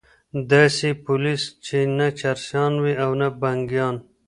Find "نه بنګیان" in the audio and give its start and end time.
3.21-3.95